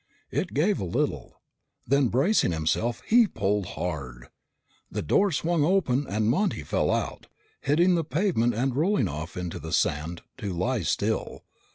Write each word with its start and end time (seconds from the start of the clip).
It 0.31 0.55
gave 0.55 0.79
a 0.79 0.83
little. 0.83 1.41
Then 1.85 2.07
bracing 2.07 2.51
himself, 2.53 3.03
he 3.05 3.27
pulled 3.27 3.67
hard. 3.77 4.29
The 4.89 5.03
door 5.03 5.31
swung 5.31 5.63
open 5.63 6.07
and 6.09 6.27
Monty 6.27 6.63
fell 6.63 6.89
out, 6.89 7.27
hitting 7.61 7.93
the 7.93 8.03
pavement 8.03 8.55
and 8.55 8.75
rolling 8.75 9.07
off 9.07 9.37
into 9.37 9.59
the 9.59 9.71
sand 9.71 10.23
to 10.37 10.53
lie 10.53 10.81
still. 10.81 11.43